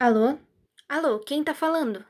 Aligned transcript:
Alô? 0.00 0.38
Alô, 0.88 1.18
quem 1.18 1.42
tá 1.42 1.52
falando? 1.52 2.04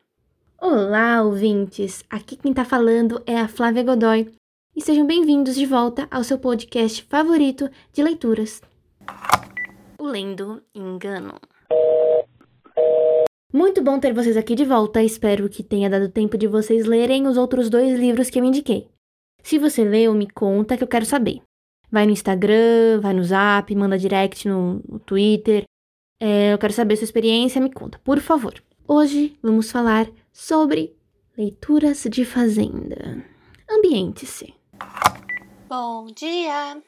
Olá, 0.61 1.23
ouvintes! 1.23 2.05
Aqui 2.11 2.37
quem 2.37 2.53
tá 2.53 2.63
falando 2.63 3.23
é 3.25 3.35
a 3.35 3.49
Flávia 3.49 3.83
Godoy 3.83 4.31
e 4.77 4.83
sejam 4.83 5.07
bem-vindos 5.07 5.55
de 5.55 5.65
volta 5.65 6.07
ao 6.11 6.23
seu 6.23 6.39
podcast 6.39 7.03
favorito 7.05 7.71
de 7.91 8.03
leituras. 8.03 8.61
O 9.99 10.05
Lendo 10.05 10.63
Engano. 10.75 11.41
Muito 13.51 13.83
bom 13.83 13.99
ter 13.99 14.13
vocês 14.13 14.37
aqui 14.37 14.55
de 14.55 14.67
volta, 14.67 15.03
espero 15.03 15.49
que 15.49 15.63
tenha 15.63 15.89
dado 15.89 16.11
tempo 16.11 16.37
de 16.37 16.47
vocês 16.47 16.85
lerem 16.85 17.27
os 17.27 17.39
outros 17.39 17.71
dois 17.71 17.99
livros 17.99 18.29
que 18.29 18.39
eu 18.39 18.45
indiquei. 18.45 18.87
Se 19.43 19.59
você 19.59 19.83
leu, 19.83 20.13
me 20.13 20.29
conta 20.29 20.77
que 20.77 20.85
eu 20.85 20.89
quero 20.89 21.07
saber. 21.07 21.41
Vai 21.91 22.05
no 22.05 22.13
Instagram, 22.13 23.01
vai 23.01 23.15
no 23.15 23.25
Zap, 23.25 23.75
manda 23.75 23.97
direct 23.97 24.47
no, 24.47 24.83
no 24.87 24.99
Twitter. 24.99 25.65
É, 26.21 26.53
eu 26.53 26.59
quero 26.59 26.73
saber 26.73 26.97
sua 26.97 27.05
experiência, 27.05 27.61
me 27.61 27.73
conta, 27.73 28.01
por 28.01 28.19
favor. 28.21 28.61
Hoje 28.87 29.39
vamos 29.41 29.71
falar 29.71 30.11
sobre 30.33 30.97
leituras 31.37 32.03
de 32.11 32.25
fazenda. 32.25 33.25
Ambiente-se. 33.71 34.53
Bom 35.69 36.07
dia, 36.07 36.83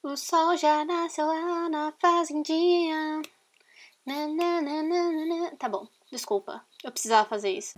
o 0.00 0.16
sol 0.16 0.56
já 0.56 0.84
nasceu 0.84 1.26
lá 1.26 1.68
na 1.68 1.92
fazendinha. 2.00 3.20
Nananana. 4.06 5.56
Tá 5.58 5.68
bom, 5.68 5.88
desculpa, 6.12 6.62
eu 6.84 6.92
precisava 6.92 7.28
fazer 7.28 7.50
isso. 7.50 7.74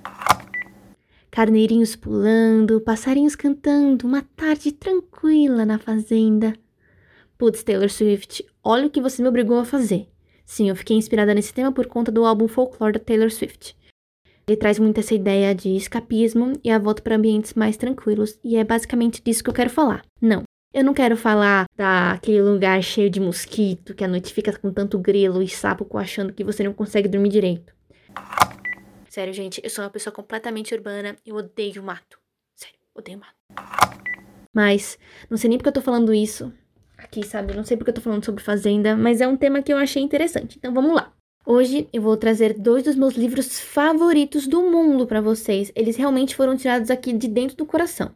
Carneirinhos 1.31 1.97
pulando, 1.97 2.81
passarinhos 2.81 3.37
cantando, 3.37 4.07
uma 4.07 4.23
tarde 4.23 4.73
tranquila 4.73 5.65
na 5.65 5.79
fazenda. 5.79 6.53
Putz, 7.39 7.63
Taylor 7.63 7.89
Swift, 7.89 8.45
olha 8.63 8.87
o 8.87 8.91
que 8.91 9.01
você 9.01 9.23
me 9.23 9.29
obrigou 9.29 9.59
a 9.59 9.65
fazer. 9.65 10.11
Sim, 10.47 10.69
eu 10.69 10.77
fiquei 10.77 10.97
inspirada 10.97 11.35
nesse 11.35 11.53
tema 11.53 11.73
por 11.73 11.87
conta 11.87 12.13
do 12.13 12.25
álbum 12.25 12.47
Folklore 12.47 12.93
da 12.93 13.01
Taylor 13.01 13.31
Swift. 13.31 13.77
Ele 14.47 14.57
traz 14.57 14.79
muito 14.79 15.01
essa 15.01 15.13
ideia 15.13 15.53
de 15.53 15.75
escapismo 15.75 16.53
e 16.63 16.71
a 16.71 16.79
volta 16.79 17.03
para 17.03 17.17
ambientes 17.17 17.53
mais 17.55 17.77
tranquilos, 17.77 18.39
e 18.45 18.57
é 18.57 18.63
basicamente 18.63 19.21
disso 19.21 19.43
que 19.43 19.51
eu 19.51 19.55
quero 19.55 19.69
falar. 19.69 20.07
Não, 20.23 20.45
eu 20.73 20.85
não 20.85 20.95
quero 20.95 21.17
falar 21.17 21.65
daquele 21.77 22.41
lugar 22.41 22.81
cheio 22.81 23.11
de 23.11 23.19
mosquito, 23.19 23.93
que 23.93 24.05
a 24.05 24.09
noite 24.09 24.33
fica 24.33 24.57
com 24.57 24.73
tanto 24.73 25.01
grilo 25.01 25.43
e 25.43 25.49
sapo 25.49 25.85
achando 25.99 26.33
que 26.33 26.45
você 26.45 26.63
não 26.63 26.73
consegue 26.73 27.09
dormir 27.09 27.31
direito. 27.31 27.75
Sério, 29.09 29.33
gente, 29.33 29.61
eu 29.65 29.71
sou 29.71 29.83
uma 29.83 29.91
pessoa 29.91 30.15
completamente 30.15 30.73
urbana, 30.73 31.17
eu 31.27 31.35
odeio 31.35 31.83
mato. 31.83 32.21
Sério, 32.55 32.79
odeio 32.95 33.19
mato. 33.19 33.35
Mas, 34.55 34.97
não 35.29 35.37
sei 35.37 35.51
nem 35.51 35.59
porque 35.59 35.71
eu 35.71 35.75
tô 35.75 35.83
falando 35.83 36.15
isso 36.15 36.53
aqui, 36.97 37.25
sabe? 37.25 37.53
Eu 37.53 37.57
não 37.57 37.65
sei 37.65 37.77
porque 37.77 37.91
eu 37.91 37.95
tô 37.95 38.01
falando 38.01 38.25
sobre 38.25 38.43
fazenda, 38.43 38.97
mas 38.97 39.21
é 39.21 39.29
um 39.29 39.37
tema 39.37 39.63
que 39.63 39.73
eu 39.73 39.77
achei 39.77 40.03
interessante. 40.03 40.57
Então 40.59 40.73
vamos 40.73 40.95
lá. 40.95 41.13
Hoje 41.45 41.89
eu 41.93 42.03
vou 42.03 42.17
trazer 42.17 42.55
dois 42.55 42.83
dos 42.83 42.97
meus 42.97 43.15
livros 43.15 43.61
favoritos 43.61 44.49
do 44.49 44.63
mundo 44.63 45.07
para 45.07 45.21
vocês. 45.21 45.71
Eles 45.77 45.97
realmente 45.97 46.35
foram 46.35 46.57
tirados 46.57 46.91
aqui 46.91 47.13
de 47.13 47.29
dentro 47.29 47.57
do 47.57 47.65
coração. 47.65 48.11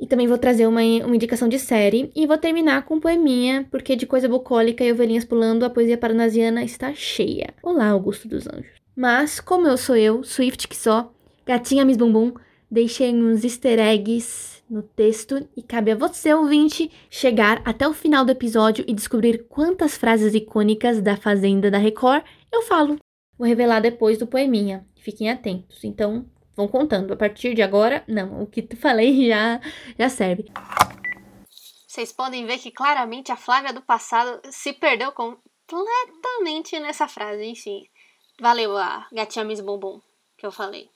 E 0.00 0.06
também 0.06 0.26
vou 0.26 0.36
trazer 0.36 0.66
uma, 0.66 0.80
uma 0.80 1.14
indicação 1.14 1.48
de 1.48 1.60
série 1.60 2.10
e 2.12 2.26
vou 2.26 2.36
terminar 2.36 2.82
com 2.82 2.96
um 2.96 3.00
poeminha, 3.00 3.68
porque 3.70 3.94
de 3.94 4.04
coisa 4.04 4.28
bucólica 4.28 4.82
e 4.82 4.90
ovelhinhas 4.90 5.24
pulando, 5.24 5.64
a 5.64 5.70
poesia 5.70 5.96
paranasiana 5.96 6.64
está 6.64 6.92
cheia. 6.92 7.54
Olá, 7.62 7.90
Augusto 7.90 8.26
dos 8.26 8.48
Anjos. 8.48 8.82
Mas, 8.96 9.38
como 9.38 9.68
eu 9.68 9.76
sou 9.76 9.96
eu, 9.96 10.24
Swift 10.24 10.66
que 10.66 10.76
só, 10.76 11.12
gatinha 11.46 11.84
Miss 11.84 11.96
Bumbum, 11.96 12.32
deixei 12.68 13.14
uns 13.14 13.44
easter 13.44 13.78
eggs 13.78 14.60
no 14.68 14.82
texto 14.82 15.48
e 15.56 15.62
cabe 15.62 15.90
a 15.90 15.96
você, 15.96 16.32
ouvinte, 16.32 16.90
chegar 17.10 17.62
até 17.64 17.86
o 17.86 17.92
final 17.92 18.24
do 18.24 18.32
episódio 18.32 18.84
e 18.88 18.94
descobrir 18.94 19.46
quantas 19.48 19.96
frases 19.96 20.34
icônicas 20.34 21.00
da 21.00 21.16
Fazenda 21.16 21.70
da 21.70 21.78
Record 21.78 22.24
eu 22.50 22.62
falo. 22.62 22.98
Vou 23.38 23.46
revelar 23.46 23.80
depois 23.80 24.18
do 24.18 24.26
poeminha. 24.26 24.86
Fiquem 24.96 25.30
atentos. 25.30 25.82
Então, 25.84 26.26
vão 26.54 26.68
contando. 26.68 27.12
A 27.12 27.16
partir 27.16 27.54
de 27.54 27.62
agora, 27.62 28.04
não, 28.06 28.42
o 28.42 28.46
que 28.46 28.62
tu 28.62 28.76
falei 28.76 29.26
já, 29.28 29.60
já 29.98 30.08
serve. 30.08 30.50
Vocês 31.86 32.12
podem 32.12 32.46
ver 32.46 32.58
que 32.58 32.70
claramente 32.70 33.30
a 33.30 33.36
Flávia 33.36 33.72
do 33.72 33.82
passado 33.82 34.40
se 34.50 34.72
perdeu 34.72 35.12
completamente 35.12 36.78
nessa 36.80 37.06
frase, 37.06 37.44
enfim. 37.44 37.82
Valeu 38.40 38.76
a 38.76 39.06
gatinha 39.12 39.44
Miss 39.44 39.60
Bumbum 39.60 40.00
que 40.42 40.46
eu 40.46 40.50
falei. 40.50 40.90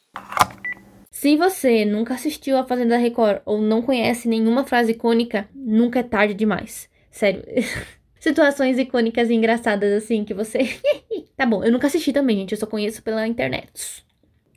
Se 1.19 1.34
você 1.34 1.87
nunca 1.87 2.12
assistiu 2.12 2.59
a 2.59 2.66
Fazenda 2.66 2.99
Record 2.99 3.41
ou 3.47 3.59
não 3.59 3.81
conhece 3.81 4.28
nenhuma 4.28 4.66
frase 4.66 4.93
icônica, 4.93 5.49
nunca 5.54 6.00
é 6.00 6.03
tarde 6.03 6.34
demais. 6.34 6.91
Sério. 7.10 7.43
Situações 8.21 8.78
icônicas 8.78 9.31
e 9.31 9.34
engraçadas 9.34 9.91
assim 9.94 10.27
que 10.27 10.34
você. 10.34 10.78
tá 11.34 11.47
bom, 11.47 11.65
eu 11.65 11.72
nunca 11.72 11.87
assisti 11.87 12.12
também, 12.12 12.37
gente. 12.37 12.53
Eu 12.53 12.59
só 12.59 12.66
conheço 12.66 13.03
pela 13.03 13.27
internet. 13.27 14.04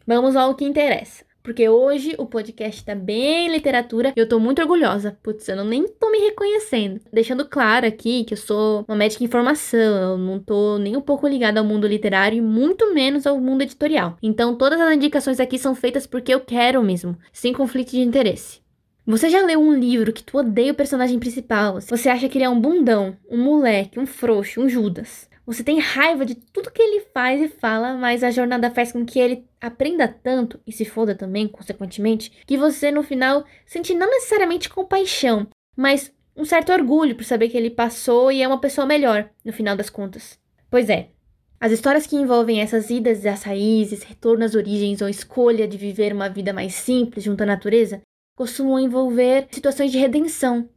Vamos 0.06 0.36
ao 0.36 0.54
que 0.54 0.66
interessa. 0.66 1.24
Porque 1.50 1.68
hoje 1.68 2.14
o 2.20 2.28
podcast 2.28 2.86
tá 2.86 2.94
bem 2.94 3.52
literatura 3.52 4.14
e 4.16 4.20
eu 4.20 4.30
tô 4.30 4.40
muito 4.40 4.62
orgulhosa. 4.62 5.18
Putz, 5.24 5.50
eu 5.50 5.56
não, 5.56 5.66
nem 5.66 5.88
tô 5.88 6.12
me 6.12 6.20
reconhecendo. 6.20 7.02
Deixando 7.12 7.44
claro 7.44 7.88
aqui 7.88 8.24
que 8.24 8.36
eu 8.36 8.38
sou 8.38 8.86
uma 8.88 8.96
médica 8.96 9.24
em 9.24 9.28
formação, 9.28 10.12
eu 10.12 10.16
não 10.20 10.38
tô 10.38 10.78
nem 10.78 10.96
um 10.96 11.02
pouco 11.02 11.28
ligada 11.28 11.60
ao 11.60 11.66
mundo 11.66 11.88
literário 11.88 12.38
e 12.38 12.42
muito 12.42 12.94
menos 12.94 13.26
ao 13.26 13.42
mundo 13.42 13.64
editorial. 13.64 14.16
Então 14.22 14.56
todas 14.56 14.80
as 14.80 14.94
indicações 14.94 15.40
aqui 15.40 15.58
são 15.58 15.74
feitas 15.74 16.06
porque 16.06 16.32
eu 16.32 16.40
quero 16.40 16.84
mesmo, 16.84 17.18
sem 17.34 17.52
conflito 17.52 17.90
de 17.90 18.02
interesse. 18.02 18.60
Você 19.04 19.28
já 19.28 19.44
leu 19.44 19.60
um 19.60 19.74
livro 19.74 20.14
que 20.14 20.22
tu 20.22 20.38
odeia 20.38 20.72
o 20.72 20.76
personagem 20.76 21.18
principal? 21.18 21.82
Você 21.82 22.10
acha 22.10 22.30
que 22.30 22.38
ele 22.38 22.46
é 22.46 22.50
um 22.50 22.62
bundão, 22.62 23.18
um 23.28 23.44
moleque, 23.44 24.00
um 24.00 24.06
frouxo, 24.06 24.62
um 24.62 24.70
Judas? 24.70 25.28
Você 25.50 25.64
tem 25.64 25.80
raiva 25.80 26.28
de 26.28 26.36
tudo 26.36 26.70
que 26.70 26.80
ele 26.80 27.08
faz 27.12 27.42
e 27.42 27.48
fala, 27.48 27.96
mas 27.96 28.24
a 28.24 28.30
jornada 28.30 28.70
faz 28.70 28.92
com 28.92 29.04
que 29.04 29.18
ele 29.18 29.48
aprenda 29.60 30.08
tanto 30.08 30.60
e 30.66 30.72
se 30.72 30.86
foda 30.86 31.16
também, 31.16 31.48
consequentemente, 31.48 32.32
que 32.46 32.56
você 32.56 32.92
no 32.92 33.02
final 33.02 33.44
sente 33.66 33.96
não 33.96 34.08
necessariamente 34.12 34.70
compaixão, 34.70 35.48
mas 35.76 36.14
um 36.38 36.46
certo 36.46 36.72
orgulho 36.72 37.16
por 37.16 37.24
saber 37.24 37.50
que 37.50 37.58
ele 37.58 37.72
passou 37.72 38.32
e 38.32 38.44
é 38.44 38.48
uma 38.48 38.62
pessoa 38.62 38.86
melhor, 38.86 39.28
no 39.44 39.52
final 39.52 39.76
das 39.76 39.90
contas. 39.90 40.38
Pois 40.70 40.88
é, 40.88 41.10
as 41.60 41.72
histórias 41.72 42.06
que 42.06 42.16
envolvem 42.16 42.62
essas 42.62 42.92
idas 42.92 43.26
às 43.26 43.42
raízes, 43.42 44.04
retorno 44.04 44.46
às 44.46 44.54
origens 44.54 45.02
ou 45.02 45.10
escolha 45.10 45.68
de 45.68 45.80
viver 45.80 46.14
uma 46.14 46.30
vida 46.30 46.54
mais 46.54 46.76
simples 46.76 47.24
junto 47.24 47.42
à 47.42 47.48
natureza 47.48 48.04
costumam 48.36 48.80
envolver 48.80 49.48
situações 49.50 49.92
de 49.92 49.98
redenção, 49.98 50.70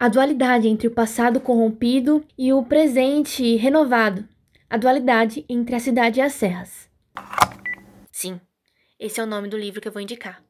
a 0.00 0.08
dualidade 0.08 0.68
entre 0.68 0.86
o 0.86 0.92
passado 0.92 1.40
corrompido 1.40 2.24
e 2.38 2.52
o 2.52 2.62
presente 2.62 3.56
renovado, 3.56 4.28
a 4.70 4.76
dualidade 4.76 5.44
entre 5.48 5.74
a 5.74 5.80
cidade 5.80 6.20
e 6.20 6.22
as 6.22 6.34
serras. 6.34 6.88
Sim, 8.12 8.40
esse 8.98 9.18
é 9.20 9.22
o 9.22 9.26
nome 9.26 9.48
do 9.48 9.58
livro 9.58 9.80
que 9.80 9.88
eu 9.88 9.92
vou 9.92 10.02
indicar. 10.02 10.42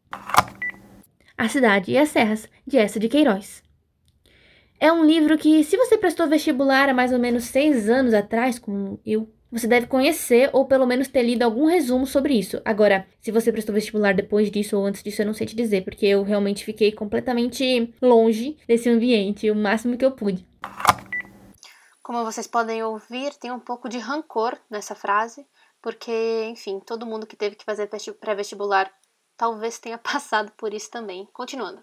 A 1.36 1.48
Cidade 1.48 1.92
e 1.92 1.98
as 1.98 2.08
Serras, 2.08 2.48
de 2.66 2.76
Essa 2.76 2.98
de 2.98 3.08
Queiroz. 3.08 3.62
É 4.80 4.92
um 4.92 5.04
livro 5.04 5.38
que, 5.38 5.62
se 5.62 5.76
você 5.76 5.96
prestou 5.96 6.26
vestibular 6.26 6.88
há 6.88 6.94
mais 6.94 7.12
ou 7.12 7.18
menos 7.18 7.44
seis 7.44 7.88
anos 7.88 8.12
atrás, 8.12 8.58
como 8.58 9.00
eu, 9.06 9.32
você 9.50 9.66
deve 9.66 9.86
conhecer 9.86 10.50
ou 10.52 10.66
pelo 10.66 10.86
menos 10.86 11.08
ter 11.08 11.22
lido 11.22 11.42
algum 11.42 11.66
resumo 11.66 12.06
sobre 12.06 12.34
isso. 12.34 12.60
Agora, 12.64 13.06
se 13.20 13.30
você 13.30 13.50
prestou 13.50 13.74
vestibular 13.74 14.14
depois 14.14 14.50
disso 14.50 14.76
ou 14.76 14.84
antes 14.84 15.02
disso, 15.02 15.22
eu 15.22 15.26
não 15.26 15.34
sei 15.34 15.46
te 15.46 15.56
dizer, 15.56 15.84
porque 15.84 16.06
eu 16.06 16.22
realmente 16.22 16.64
fiquei 16.64 16.92
completamente 16.92 17.94
longe 18.00 18.58
desse 18.66 18.88
ambiente, 18.88 19.50
o 19.50 19.54
máximo 19.54 19.96
que 19.96 20.04
eu 20.04 20.12
pude. 20.12 20.46
Como 22.02 22.24
vocês 22.24 22.46
podem 22.46 22.82
ouvir, 22.82 23.34
tem 23.34 23.50
um 23.50 23.60
pouco 23.60 23.88
de 23.88 23.98
rancor 23.98 24.56
nessa 24.70 24.94
frase, 24.94 25.46
porque, 25.82 26.44
enfim, 26.50 26.80
todo 26.80 27.06
mundo 27.06 27.26
que 27.26 27.36
teve 27.36 27.56
que 27.56 27.64
fazer 27.64 27.88
pré-vestibular 28.20 28.90
talvez 29.36 29.78
tenha 29.78 29.96
passado 29.98 30.52
por 30.56 30.74
isso 30.74 30.90
também. 30.90 31.26
Continuando. 31.32 31.82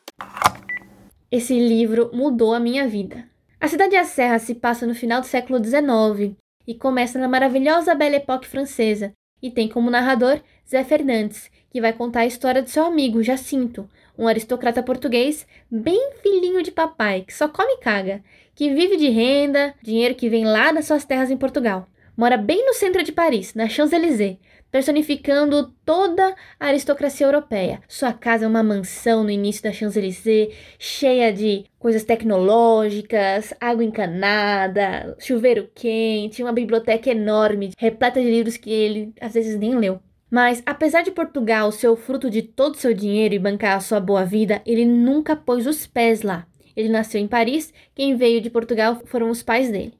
Esse 1.32 1.58
livro 1.60 2.12
mudou 2.14 2.54
a 2.54 2.60
minha 2.60 2.88
vida. 2.88 3.28
A 3.60 3.68
Cidade 3.68 3.96
da 3.96 4.04
Serra 4.04 4.38
se 4.38 4.54
passa 4.54 4.86
no 4.86 4.94
final 4.94 5.22
do 5.22 5.28
século 5.28 5.64
XIX 5.64 6.38
e 6.68 6.74
começa 6.74 7.20
na 7.20 7.28
maravilhosa 7.28 7.96
Belle 7.96 8.18
Époque 8.18 8.48
francesa, 8.48 9.14
e 9.42 9.52
tem 9.52 9.68
como 9.68 9.92
narrador 9.92 10.42
Zé 10.68 10.84
Fernandes, 10.84 11.50
que 11.70 11.82
vai 11.82 11.94
contar 11.94 12.22
a 12.22 12.26
história 12.26 12.62
do 12.62 12.70
seu 12.70 12.86
amigo 12.86 13.22
Jacinto, 13.22 13.90
um 14.18 14.28
aristocrata 14.28 14.82
português 14.82 15.46
bem 15.70 16.14
filhinho 16.22 16.64
de 16.64 16.72
papai, 16.72 17.22
que 17.22 17.34
só 17.34 17.48
come 17.48 17.74
e 17.74 17.80
caga, 17.80 18.24
que 18.56 18.74
vive 18.74 18.98
de 18.98 19.10
renda, 19.10 19.74
dinheiro 19.84 20.16
que 20.16 20.30
vem 20.30 20.46
lá 20.46 20.72
das 20.72 20.86
suas 20.86 21.06
terras 21.06 21.30
em 21.30 21.38
Portugal. 21.38 21.88
Mora 22.16 22.38
bem 22.38 22.66
no 22.66 22.74
centro 22.74 23.04
de 23.04 23.12
Paris, 23.12 23.54
na 23.54 23.68
Champs-Élysées, 23.68 24.38
personificando 24.76 25.74
toda 25.86 26.36
a 26.60 26.68
aristocracia 26.68 27.26
europeia. 27.26 27.82
Sua 27.88 28.12
casa 28.12 28.44
é 28.44 28.48
uma 28.48 28.62
mansão 28.62 29.24
no 29.24 29.30
início 29.30 29.64
da 29.64 29.72
Champs-Élysées, 29.72 30.54
cheia 30.78 31.32
de 31.32 31.64
coisas 31.80 32.04
tecnológicas, 32.04 33.54
água 33.58 33.86
encanada, 33.86 35.16
chuveiro 35.18 35.70
quente, 35.74 36.44
uma 36.44 36.52
biblioteca 36.52 37.10
enorme, 37.10 37.72
repleta 37.78 38.20
de 38.20 38.30
livros 38.30 38.58
que 38.58 38.70
ele 38.70 39.14
às 39.22 39.34
vezes 39.34 39.58
nem 39.58 39.80
leu. 39.80 40.02
Mas, 40.30 40.62
apesar 40.66 41.04
de 41.04 41.12
Portugal 41.12 41.72
ser 41.72 41.88
o 41.88 41.96
fruto 41.96 42.30
de 42.30 42.42
todo 42.42 42.74
o 42.74 42.78
seu 42.78 42.94
dinheiro 42.94 43.34
e 43.34 43.40
bancar 43.40 43.78
a 43.78 43.80
sua 43.80 44.02
boa 44.02 44.26
vida, 44.26 44.62
ele 44.66 44.84
nunca 44.84 45.38
pôs 45.38 45.66
os 45.66 45.88
pés 45.88 46.22
lá. 46.22 46.46
Ele 46.76 46.90
nasceu 46.90 47.22
em 47.22 47.30
Paris, 47.30 47.74
quem 47.96 48.18
veio 48.18 48.42
de 48.42 48.50
Portugal 48.50 49.02
foram 49.06 49.30
os 49.30 49.42
pais 49.42 49.72
dele. 49.72 49.94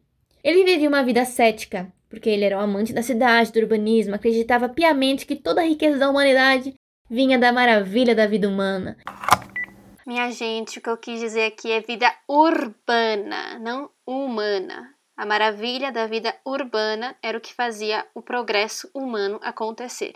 Ele 0.44 0.66
vivia 0.66 0.90
uma 0.90 1.02
vida 1.02 1.24
cética, 1.24 1.92
porque 2.10 2.30
ele 2.30 2.46
era 2.46 2.58
um 2.58 2.62
amante 2.62 2.94
da 2.94 3.02
cidade, 3.02 3.52
do 3.52 3.60
urbanismo, 3.60 4.16
acreditava 4.16 4.70
piamente 4.70 5.26
que 5.26 5.36
toda 5.36 5.62
a 5.62 5.66
riqueza 5.66 5.98
da 5.98 6.10
humanidade 6.10 6.74
vinha 7.10 7.38
da 7.38 7.52
maravilha 7.52 8.16
da 8.16 8.28
vida 8.28 8.48
humana. 8.48 8.98
Minha 10.06 10.30
gente, 10.32 10.78
o 10.78 10.82
que 10.82 10.90
eu 10.90 10.98
quis 10.98 11.20
dizer 11.20 11.46
aqui 11.46 11.72
é 11.72 11.82
vida 11.82 12.12
urbana, 12.30 13.58
não 13.60 13.90
humana. 14.06 14.94
A 15.18 15.26
maravilha 15.26 15.92
da 15.92 16.06
vida 16.06 16.36
urbana 16.46 17.16
era 17.24 17.38
o 17.38 17.42
que 17.42 17.54
fazia 17.54 18.06
o 18.14 18.22
progresso 18.22 18.90
humano 18.94 19.40
acontecer. 19.42 20.14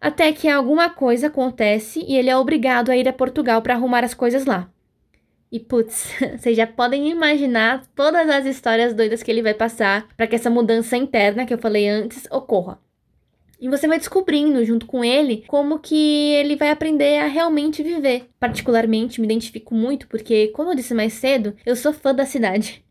Até 0.00 0.32
que 0.32 0.48
alguma 0.48 0.90
coisa 0.90 1.28
acontece 1.28 2.04
e 2.06 2.16
ele 2.16 2.28
é 2.28 2.36
obrigado 2.36 2.90
a 2.90 2.96
ir 2.96 3.08
a 3.08 3.12
Portugal 3.12 3.62
para 3.62 3.74
arrumar 3.74 4.04
as 4.04 4.14
coisas 4.14 4.44
lá. 4.44 4.68
E 5.52 5.60
putz, 5.60 6.10
vocês 6.38 6.56
já 6.56 6.66
podem 6.66 7.10
imaginar 7.10 7.86
todas 7.94 8.26
as 8.30 8.46
histórias 8.46 8.94
doidas 8.94 9.22
que 9.22 9.30
ele 9.30 9.42
vai 9.42 9.52
passar 9.52 10.08
para 10.16 10.26
que 10.26 10.34
essa 10.34 10.48
mudança 10.48 10.96
interna 10.96 11.44
que 11.44 11.52
eu 11.52 11.58
falei 11.58 11.86
antes 11.86 12.26
ocorra. 12.30 12.80
E 13.60 13.68
você 13.68 13.86
vai 13.86 13.98
descobrindo 13.98 14.64
junto 14.64 14.86
com 14.86 15.04
ele 15.04 15.44
como 15.46 15.78
que 15.78 16.32
ele 16.32 16.56
vai 16.56 16.70
aprender 16.70 17.18
a 17.18 17.26
realmente 17.26 17.82
viver. 17.82 18.28
Particularmente 18.40 19.20
me 19.20 19.26
identifico 19.26 19.74
muito 19.74 20.08
porque, 20.08 20.48
como 20.48 20.70
eu 20.70 20.74
disse 20.74 20.94
mais 20.94 21.12
cedo, 21.12 21.54
eu 21.64 21.76
sou 21.76 21.92
fã 21.92 22.14
da 22.14 22.24
cidade. 22.24 22.82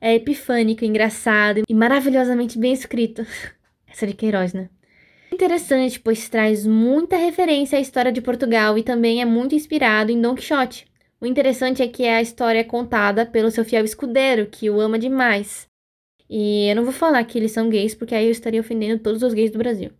É 0.00 0.14
epifânico, 0.16 0.84
engraçado 0.84 1.62
e 1.66 1.74
maravilhosamente 1.74 2.58
bem 2.58 2.72
escrito. 2.72 3.24
Essa 3.88 4.06
de 4.06 4.14
Queiroz, 4.14 4.52
né? 4.52 4.68
Interessante, 5.32 6.00
pois 6.00 6.28
traz 6.28 6.66
muita 6.66 7.16
referência 7.16 7.78
à 7.78 7.80
história 7.80 8.10
de 8.10 8.20
Portugal 8.20 8.76
e 8.76 8.82
também 8.82 9.22
é 9.22 9.24
muito 9.24 9.54
inspirado 9.54 10.10
em 10.10 10.20
Don 10.20 10.34
Quixote. 10.34 10.89
O 11.20 11.26
interessante 11.26 11.82
é 11.82 11.88
que 11.88 12.06
a 12.06 12.22
história 12.22 12.60
é 12.60 12.64
contada 12.64 13.26
pelo 13.26 13.50
seu 13.50 13.64
fiel 13.64 13.84
escudeiro, 13.84 14.46
que 14.46 14.70
o 14.70 14.80
ama 14.80 14.98
demais. 14.98 15.68
E 16.28 16.68
eu 16.70 16.76
não 16.76 16.84
vou 16.84 16.92
falar 16.92 17.22
que 17.24 17.36
eles 17.36 17.52
são 17.52 17.68
gays, 17.68 17.94
porque 17.94 18.14
aí 18.14 18.24
eu 18.24 18.30
estaria 18.30 18.60
ofendendo 18.60 19.02
todos 19.02 19.22
os 19.22 19.34
gays 19.34 19.50
do 19.50 19.58
Brasil. 19.58 19.90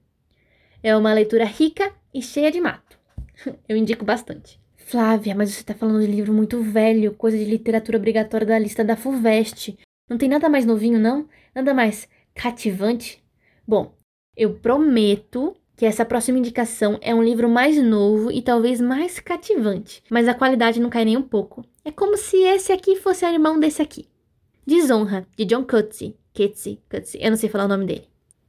É 0.83 0.97
uma 0.97 1.13
leitura 1.13 1.45
rica 1.45 1.93
e 2.15 2.23
cheia 2.23 2.51
de 2.51 2.61
mato. 2.61 2.99
Eu 3.69 3.77
indico 3.77 4.05
bastante. 4.05 4.59
Flávia, 4.77 5.35
mas 5.35 5.51
você 5.51 5.63
tá 5.63 5.75
falando 5.75 6.01
de 6.01 6.11
livro 6.11 6.33
muito 6.33 6.63
velho, 6.63 7.15
coisa 7.15 7.37
de 7.37 7.45
literatura 7.45 7.99
obrigatória 7.99 8.47
da 8.47 8.59
lista 8.59 8.83
da 8.83 8.97
FUVEST. 8.97 9.79
Não 10.09 10.17
tem 10.17 10.29
nada 10.29 10.49
mais 10.49 10.65
novinho, 10.65 10.99
não? 10.99 11.29
Nada 11.55 11.75
mais 11.75 12.09
cativante? 12.35 13.23
Bom, 13.67 13.95
eu 14.37 14.55
prometo 14.55 15.55
que 15.81 15.87
essa 15.87 16.05
próxima 16.05 16.37
indicação 16.37 16.99
é 17.01 17.15
um 17.15 17.23
livro 17.23 17.49
mais 17.49 17.83
novo 17.83 18.31
e 18.31 18.43
talvez 18.43 18.83
mais 18.83 19.19
cativante, 19.19 20.03
mas 20.11 20.29
a 20.29 20.35
qualidade 20.35 20.79
não 20.79 20.91
cai 20.91 21.07
nem 21.07 21.17
um 21.17 21.23
pouco. 21.23 21.65
É 21.83 21.91
como 21.91 22.19
se 22.19 22.37
esse 22.37 22.71
aqui 22.71 22.97
fosse 22.97 23.25
irmão 23.25 23.59
desse 23.59 23.81
aqui. 23.81 24.07
Desonra, 24.67 25.27
de 25.35 25.47
John 25.47 25.65
Coetzee. 25.65 26.15
Coetzee, 26.37 26.83
Coetzee, 26.87 27.25
eu 27.25 27.31
não 27.31 27.37
sei 27.39 27.49
falar 27.49 27.65
o 27.65 27.69
nome 27.69 27.87
dele. 27.87 28.05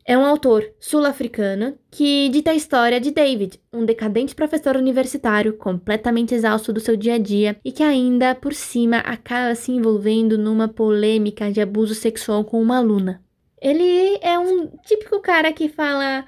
É 0.06 0.18
um 0.18 0.26
autor 0.26 0.74
sul-africano 0.78 1.78
que 1.90 2.28
dita 2.28 2.52
a 2.52 2.56
história 2.56 3.00
de 3.00 3.12
David, 3.12 3.62
um 3.72 3.86
decadente 3.86 4.36
professor 4.36 4.76
universitário 4.76 5.54
completamente 5.54 6.36
exausto 6.36 6.74
do 6.74 6.82
seu 6.82 6.98
dia 6.98 7.14
a 7.14 7.18
dia 7.18 7.56
e 7.64 7.72
que 7.72 7.82
ainda 7.82 8.36
por 8.36 8.54
cima 8.54 8.98
acaba 8.98 9.56
se 9.56 9.72
envolvendo 9.72 10.38
numa 10.38 10.68
polêmica 10.68 11.50
de 11.50 11.62
abuso 11.62 11.96
sexual 11.96 12.44
com 12.44 12.62
uma 12.62 12.76
aluna. 12.76 13.24
Ele 13.62 14.18
é 14.22 14.38
um 14.38 14.68
típico 14.86 15.22
cara 15.22 15.54
que 15.54 15.70
fala: 15.70 16.26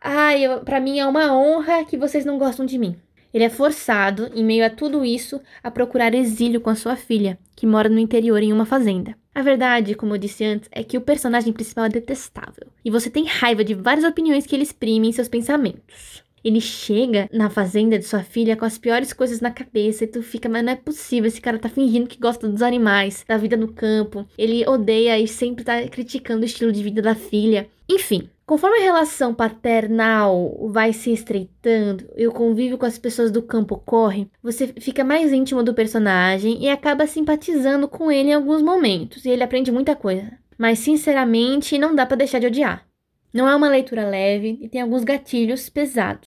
"Ai, 0.00 0.44
ah, 0.44 0.58
para 0.58 0.80
mim 0.80 0.98
é 0.98 1.06
uma 1.06 1.36
honra 1.36 1.84
que 1.84 1.96
vocês 1.96 2.24
não 2.24 2.38
gostam 2.38 2.64
de 2.66 2.78
mim". 2.78 2.96
Ele 3.32 3.44
é 3.44 3.50
forçado, 3.50 4.30
em 4.34 4.42
meio 4.42 4.64
a 4.64 4.70
tudo 4.70 5.04
isso, 5.04 5.40
a 5.62 5.70
procurar 5.70 6.14
exílio 6.14 6.60
com 6.60 6.70
a 6.70 6.74
sua 6.74 6.96
filha, 6.96 7.38
que 7.54 7.66
mora 7.66 7.88
no 7.88 7.98
interior 7.98 8.42
em 8.42 8.52
uma 8.52 8.64
fazenda. 8.64 9.14
A 9.34 9.42
verdade, 9.42 9.94
como 9.94 10.14
eu 10.14 10.18
disse 10.18 10.42
antes, 10.42 10.70
é 10.72 10.82
que 10.82 10.96
o 10.96 11.02
personagem 11.02 11.52
principal 11.52 11.84
é 11.84 11.90
detestável, 11.90 12.68
e 12.82 12.90
você 12.90 13.10
tem 13.10 13.26
raiva 13.26 13.62
de 13.62 13.74
várias 13.74 14.06
opiniões 14.06 14.46
que 14.46 14.56
ele 14.56 14.62
exprime 14.62 15.08
em 15.08 15.12
seus 15.12 15.28
pensamentos. 15.28 16.24
Ele 16.42 16.60
chega 16.60 17.28
na 17.32 17.50
fazenda 17.50 17.98
de 17.98 18.04
sua 18.04 18.22
filha 18.22 18.56
com 18.56 18.64
as 18.64 18.78
piores 18.78 19.12
coisas 19.12 19.40
na 19.40 19.50
cabeça 19.50 20.04
e 20.04 20.06
tu 20.06 20.22
fica, 20.22 20.48
mas 20.48 20.64
não 20.64 20.72
é 20.72 20.76
possível, 20.76 21.26
esse 21.26 21.40
cara 21.40 21.58
tá 21.58 21.68
fingindo 21.68 22.06
que 22.06 22.20
gosta 22.20 22.48
dos 22.48 22.62
animais, 22.62 23.24
da 23.28 23.36
vida 23.36 23.56
no 23.56 23.72
campo. 23.72 24.24
Ele 24.38 24.66
odeia 24.66 25.18
e 25.18 25.26
sempre 25.26 25.64
tá 25.64 25.82
criticando 25.88 26.42
o 26.42 26.46
estilo 26.46 26.70
de 26.70 26.82
vida 26.82 27.02
da 27.02 27.14
filha. 27.14 27.68
Enfim, 27.88 28.30
Conforme 28.46 28.78
a 28.78 28.82
relação 28.82 29.34
paternal 29.34 30.68
vai 30.68 30.92
se 30.92 31.12
estreitando 31.12 32.08
e 32.16 32.28
o 32.28 32.32
convívio 32.32 32.78
com 32.78 32.86
as 32.86 32.96
pessoas 32.96 33.32
do 33.32 33.42
campo 33.42 33.74
ocorre, 33.74 34.30
você 34.40 34.68
fica 34.68 35.02
mais 35.02 35.32
íntimo 35.32 35.64
do 35.64 35.74
personagem 35.74 36.62
e 36.62 36.68
acaba 36.68 37.08
simpatizando 37.08 37.88
com 37.88 38.08
ele 38.08 38.30
em 38.30 38.34
alguns 38.34 38.62
momentos, 38.62 39.24
e 39.24 39.30
ele 39.30 39.42
aprende 39.42 39.72
muita 39.72 39.96
coisa. 39.96 40.38
Mas 40.56 40.78
sinceramente, 40.78 41.76
não 41.76 41.92
dá 41.92 42.06
para 42.06 42.18
deixar 42.18 42.38
de 42.38 42.46
odiar. 42.46 42.86
Não 43.34 43.48
é 43.48 43.56
uma 43.56 43.68
leitura 43.68 44.08
leve 44.08 44.60
e 44.62 44.68
tem 44.68 44.80
alguns 44.80 45.02
gatilhos 45.02 45.68
pesados. 45.68 46.22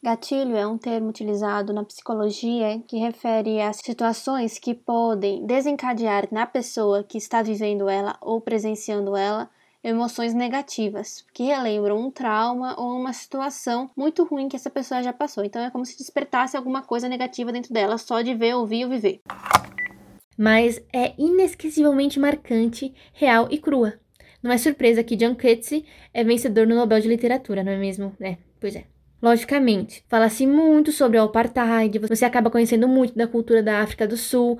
Gatilho 0.00 0.54
é 0.56 0.64
um 0.64 0.78
termo 0.78 1.08
utilizado 1.08 1.72
na 1.72 1.84
psicologia 1.84 2.80
que 2.86 2.98
refere 2.98 3.60
a 3.60 3.72
situações 3.72 4.56
que 4.56 4.72
podem 4.72 5.44
desencadear 5.46 6.28
na 6.30 6.46
pessoa 6.46 7.02
que 7.02 7.18
está 7.18 7.42
vivendo 7.42 7.88
ela 7.88 8.16
ou 8.20 8.40
presenciando 8.40 9.16
ela 9.16 9.50
emoções 9.82 10.32
negativas, 10.32 11.24
que 11.32 11.44
relembram 11.44 11.98
um 11.98 12.10
trauma 12.10 12.78
ou 12.78 12.98
uma 12.98 13.12
situação 13.12 13.90
muito 13.96 14.24
ruim 14.24 14.48
que 14.48 14.56
essa 14.56 14.70
pessoa 14.70 15.02
já 15.02 15.12
passou. 15.12 15.44
Então 15.44 15.62
é 15.62 15.70
como 15.70 15.84
se 15.84 15.98
despertasse 15.98 16.56
alguma 16.56 16.82
coisa 16.82 17.08
negativa 17.08 17.52
dentro 17.52 17.72
dela 17.72 17.98
só 17.98 18.22
de 18.22 18.34
ver, 18.34 18.54
ouvir 18.54 18.84
ou 18.84 18.90
viver. 18.90 19.20
Mas 20.36 20.80
é 20.92 21.14
inesquecivelmente 21.18 22.18
marcante, 22.18 22.94
real 23.12 23.48
e 23.50 23.58
crua. 23.58 23.94
Não 24.42 24.50
é 24.50 24.58
surpresa 24.58 25.04
que 25.04 25.16
John 25.16 25.34
Coetzee 25.34 25.84
é 26.12 26.24
vencedor 26.24 26.66
no 26.66 26.74
Nobel 26.74 27.00
de 27.00 27.08
Literatura, 27.08 27.62
não 27.62 27.72
é 27.72 27.78
mesmo? 27.78 28.14
É, 28.20 28.36
pois 28.60 28.74
é. 28.74 28.84
Logicamente, 29.22 30.04
fala-se 30.08 30.44
muito 30.44 30.90
sobre 30.90 31.16
o 31.16 31.22
apartheid, 31.22 31.96
você 32.00 32.24
acaba 32.24 32.50
conhecendo 32.50 32.88
muito 32.88 33.14
da 33.16 33.28
cultura 33.28 33.62
da 33.62 33.80
África 33.80 34.04
do 34.04 34.16
Sul 34.16 34.56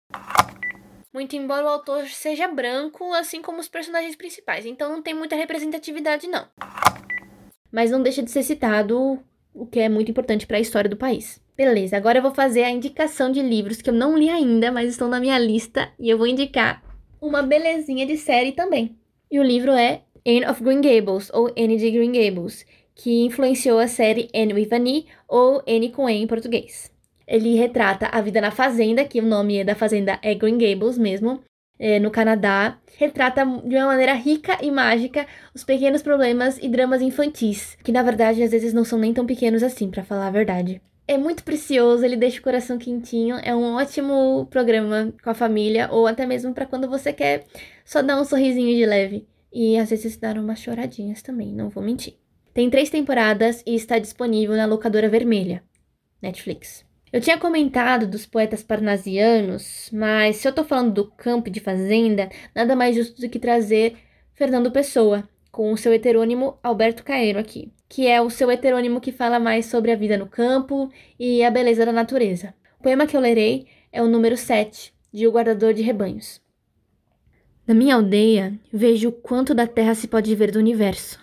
muito 1.13 1.37
embora 1.37 1.65
o 1.65 1.69
autor 1.69 2.07
seja 2.09 2.49
branco, 2.49 3.13
assim 3.13 3.43
como 3.43 3.61
os 3.61 3.69
personagens 3.69 4.17
principais, 4.17 4.65
então 4.65 4.91
não 4.91 5.03
tem 5.03 5.15
muita 5.15 5.37
representatividade 5.37 6.27
não. 6.27 6.47
Mas 7.71 7.91
não 7.91 8.03
deixa 8.03 8.23
de 8.23 8.31
ser 8.31 8.43
citado, 8.43 9.23
o 9.55 9.67
que 9.67 9.81
é 9.81 9.89
muito 9.89 10.11
importante 10.11 10.47
para 10.47 10.57
a 10.57 10.61
história 10.61 10.89
do 10.89 10.97
país. 10.97 11.41
Beleza, 11.57 11.97
agora 11.97 12.19
eu 12.19 12.23
vou 12.23 12.35
fazer 12.35 12.65
a 12.65 12.71
indicação 12.71 13.31
de 13.31 13.43
livros 13.43 13.83
que 13.83 13.91
eu 13.91 13.95
não 13.95 14.17
li 14.17 14.29
ainda, 14.29 14.73
mas 14.73 14.91
estão 14.91 15.09
na 15.09 15.21
minha 15.21 15.39
lista 15.39 15.93
e 15.99 16.09
eu 16.09 16.17
vou 16.17 16.27
indicar 16.27 16.83
uma 17.21 17.43
belezinha 17.43 18.07
de 18.07 18.17
série 18.17 18.53
também. 18.53 18.97
E 19.31 19.39
o 19.39 19.43
livro 19.43 19.73
é 19.73 20.03
Anne 20.27 20.47
of 20.47 20.63
Green 20.63 20.81
Gables 20.81 21.31
ou 21.33 21.53
Anne 21.57 21.77
de 21.77 21.91
Green 21.91 22.13
Gables, 22.13 22.67
que 22.95 23.25
influenciou 23.25 23.79
a 23.79 23.89
série 23.89 24.29
Anne 24.35 24.55
with 24.55 24.69
an 24.73 25.05
ou 25.29 25.63
Anne 25.67 25.91
com 25.91 26.09
E 26.09 26.15
em 26.15 26.27
português. 26.27 26.92
Ele 27.33 27.57
retrata 27.57 28.09
a 28.13 28.21
vida 28.21 28.43
na 28.43 28.51
fazenda, 28.51 29.07
que 29.07 29.19
o 29.19 29.25
nome 29.25 29.65
da 29.65 29.75
fazenda 29.75 30.19
é 30.21 30.35
Green 30.35 30.59
Gables 30.59 30.99
mesmo, 30.99 31.41
é, 31.79 31.99
no 31.99 32.11
Canadá. 32.11 32.79
Retrata 32.99 33.43
de 33.43 33.75
uma 33.75 33.87
maneira 33.87 34.13
rica 34.13 34.59
e 34.61 34.71
mágica 34.71 35.27
os 35.55 35.65
pequenos 35.65 36.03
problemas 36.03 36.59
e 36.59 36.69
dramas 36.69 37.01
infantis, 37.01 37.75
que 37.83 37.91
na 37.91 38.03
verdade 38.03 38.43
às 38.43 38.51
vezes 38.51 38.75
não 38.75 38.85
são 38.85 38.99
nem 38.99 39.15
tão 39.15 39.25
pequenos 39.25 39.63
assim, 39.63 39.91
para 39.91 40.05
falar 40.05 40.27
a 40.27 40.31
verdade. 40.31 40.83
É 41.09 41.17
muito 41.17 41.43
precioso, 41.43 42.05
ele 42.05 42.17
deixa 42.17 42.39
o 42.39 42.43
coração 42.43 42.77
quentinho, 42.77 43.37
é 43.43 43.57
um 43.57 43.77
ótimo 43.77 44.47
programa 44.51 45.11
com 45.25 45.31
a 45.31 45.35
família, 45.35 45.89
ou 45.91 46.07
até 46.07 46.27
mesmo 46.27 46.53
para 46.53 46.67
quando 46.67 46.87
você 46.87 47.15
quer 47.15 47.47
só 47.83 48.03
dar 48.03 48.21
um 48.21 48.27
sorrisinho 48.27 48.77
de 48.77 48.85
leve. 48.85 49.27
E 49.51 49.79
às 49.79 49.89
vezes 49.89 50.19
dar 50.19 50.37
umas 50.37 50.59
choradinhas 50.59 51.23
também, 51.23 51.55
não 51.55 51.71
vou 51.71 51.83
mentir. 51.83 52.19
Tem 52.53 52.69
três 52.69 52.91
temporadas 52.91 53.63
e 53.67 53.75
está 53.75 53.99
disponível 53.99 54.55
na 54.55 54.67
locadora 54.67 55.09
vermelha, 55.09 55.63
Netflix. 56.21 56.92
Eu 57.13 57.21
tinha 57.21 57.37
comentado 57.37 58.07
dos 58.07 58.25
poetas 58.25 58.63
parnasianos, 58.63 59.91
mas 59.93 60.37
se 60.37 60.49
eu 60.49 60.53
tô 60.53 60.65
falando 60.65 60.95
do 60.95 61.11
campo 61.11 61.51
de 61.51 61.61
fazenda, 61.61 62.31
nada 62.55 62.75
mais 62.75 62.97
justo 62.97 63.21
do 63.21 63.29
que 63.29 63.39
trazer 63.39 63.99
Fernando 64.33 64.73
Pessoa, 64.73 65.29
com 65.51 65.71
o 65.71 65.77
seu 65.77 65.93
heterônimo 65.93 66.59
Alberto 66.63 67.05
Caeiro 67.05 67.39
aqui, 67.39 67.71
que 67.87 68.07
é 68.07 68.23
o 68.23 68.31
seu 68.31 68.51
heterônimo 68.51 68.99
que 68.99 69.13
fala 69.13 69.39
mais 69.39 69.67
sobre 69.67 69.93
a 69.93 69.97
vida 69.97 70.17
no 70.17 70.27
campo 70.27 70.91
e 71.21 71.45
a 71.45 71.51
beleza 71.51 71.85
da 71.85 71.93
natureza. 71.93 72.55
O 72.81 72.83
poema 72.83 73.07
que 73.07 73.15
eu 73.15 73.21
lerei 73.21 73.67
é 73.93 74.03
o 74.03 74.09
número 74.09 74.39
7, 74.39 74.95
de 75.13 75.27
O 75.27 75.33
Guardador 75.33 75.75
de 75.75 75.83
Rebanhos. 75.83 76.41
Na 77.67 77.75
minha 77.75 77.95
aldeia, 77.95 78.59
vejo 78.73 79.11
o 79.11 79.13
quanto 79.13 79.55
da 79.55 79.67
terra 79.67 79.95
se 79.95 80.09
pode 80.09 80.35
ver 80.35 80.51
do 80.51 80.59
universo. 80.59 81.21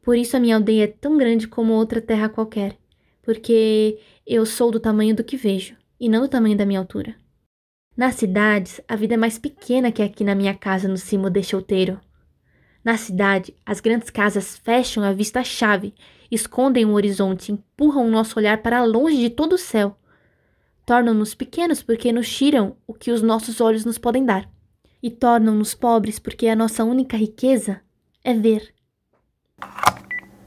Por 0.00 0.16
isso 0.16 0.36
a 0.36 0.40
minha 0.40 0.54
aldeia 0.54 0.84
é 0.84 0.86
tão 0.86 1.18
grande 1.18 1.48
como 1.48 1.72
outra 1.72 2.00
terra 2.00 2.28
qualquer, 2.28 2.76
porque 3.22 3.98
eu 4.26 4.44
sou 4.44 4.70
do 4.70 4.80
tamanho 4.80 5.14
do 5.14 5.24
que 5.24 5.36
vejo, 5.36 5.76
e 5.98 6.08
não 6.08 6.20
do 6.20 6.28
tamanho 6.28 6.56
da 6.56 6.66
minha 6.66 6.80
altura. 6.80 7.14
Nas 7.96 8.16
cidades, 8.16 8.80
a 8.88 8.96
vida 8.96 9.14
é 9.14 9.16
mais 9.16 9.38
pequena 9.38 9.92
que 9.92 10.02
aqui 10.02 10.24
na 10.24 10.34
minha 10.34 10.54
casa 10.54 10.88
no 10.88 10.96
cimo 10.96 11.30
deste 11.30 11.54
outeiro. 11.54 12.00
Na 12.84 12.96
cidade, 12.96 13.54
as 13.64 13.80
grandes 13.80 14.10
casas 14.10 14.58
fecham 14.58 15.04
a 15.04 15.12
vista-chave, 15.12 15.94
escondem 16.30 16.84
o 16.84 16.92
horizonte, 16.92 17.52
empurram 17.52 18.06
o 18.06 18.10
nosso 18.10 18.38
olhar 18.38 18.60
para 18.62 18.82
longe 18.84 19.16
de 19.16 19.30
todo 19.30 19.52
o 19.52 19.58
céu. 19.58 19.96
Tornam-nos 20.84 21.34
pequenos 21.34 21.82
porque 21.82 22.12
nos 22.12 22.28
tiram 22.34 22.76
o 22.86 22.94
que 22.94 23.12
os 23.12 23.22
nossos 23.22 23.60
olhos 23.60 23.84
nos 23.84 23.98
podem 23.98 24.24
dar. 24.24 24.50
e 25.02 25.10
tornam-nos 25.10 25.74
pobres 25.74 26.18
porque 26.18 26.46
a 26.46 26.54
nossa 26.54 26.84
única 26.84 27.16
riqueza 27.16 27.80
é 28.22 28.32
ver. 28.32 28.72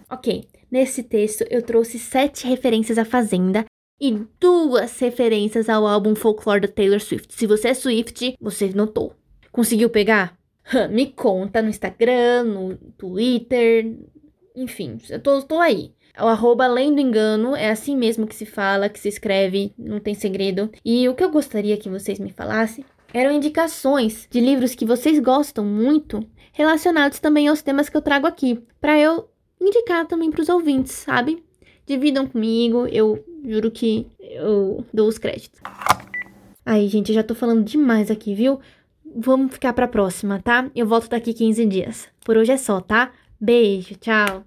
Ok, 0.10 0.48
nesse 0.76 1.02
texto 1.02 1.46
eu 1.50 1.62
trouxe 1.62 1.98
sete 1.98 2.46
referências 2.46 2.98
à 2.98 3.06
Fazenda 3.06 3.64
e 4.00 4.12
duas 4.38 5.00
referências 5.00 5.70
ao 5.70 5.88
álbum 5.88 6.14
Folklore 6.14 6.60
da 6.60 6.68
Taylor 6.68 7.00
Swift. 7.00 7.34
Se 7.34 7.48
você 7.48 7.70
é 7.70 7.74
Swift, 7.74 8.36
você 8.42 8.68
notou. 8.76 9.14
Conseguiu 9.54 9.90
pegar? 9.90 10.38
Me 10.92 11.06
conta 11.06 11.62
no 11.62 11.70
Instagram, 11.70 12.44
no 12.44 12.76
Twitter, 12.98 13.96
enfim, 14.54 14.98
eu 15.10 15.22
tô, 15.22 15.42
tô 15.44 15.60
aí. 15.62 15.94
O 16.20 16.26
arroba 16.26 16.66
além 16.66 16.94
do 16.94 17.00
engano, 17.00 17.56
é 17.56 17.70
assim 17.70 17.96
mesmo 17.96 18.28
que 18.28 18.36
se 18.36 18.46
fala, 18.46 18.90
que 18.90 19.00
se 19.00 19.08
escreve, 19.08 19.74
não 19.78 20.02
tem 20.02 20.14
segredo. 20.14 20.70
E 20.84 21.08
o 21.08 21.16
que 21.16 21.24
eu 21.24 21.32
gostaria 21.32 21.78
que 21.78 21.90
vocês 21.90 22.20
me 22.20 22.34
falassem 22.34 22.84
eram 23.14 23.32
indicações 23.32 24.28
de 24.30 24.42
livros 24.42 24.76
que 24.76 24.86
vocês 24.86 25.20
gostam 25.20 25.64
muito, 25.64 26.20
relacionados 26.52 27.20
também 27.20 27.48
aos 27.48 27.62
temas 27.62 27.88
que 27.88 27.96
eu 27.96 28.02
trago 28.02 28.28
aqui, 28.28 28.62
para 28.82 29.00
eu 29.00 29.30
indicar 29.60 30.08
também 30.08 30.32
para 30.32 30.42
os 30.42 30.50
ouvintes, 30.50 30.94
sabe? 30.94 31.44
Dividam 31.86 32.28
comigo, 32.28 32.88
eu 32.88 33.24
juro 33.46 33.70
que 33.70 34.08
eu 34.20 34.84
dou 34.94 35.08
os 35.08 35.18
créditos. 35.18 35.60
Aí, 36.66 36.88
gente, 36.88 37.10
eu 37.10 37.16
já 37.16 37.24
tô 37.24 37.36
falando 37.36 37.64
demais 37.64 38.10
aqui, 38.10 38.34
viu? 38.34 38.60
Vamos 39.16 39.54
ficar 39.54 39.72
pra 39.74 39.88
próxima, 39.88 40.42
tá? 40.42 40.70
Eu 40.76 40.88
volto 40.88 41.10
daqui 41.10 41.34
15 41.34 41.66
dias. 41.66 42.08
Por 42.24 42.38
hoje 42.38 42.52
é 42.52 42.58
só, 42.58 42.82
tá? 42.82 43.14
Beijo, 43.40 43.96
tchau. 43.96 44.44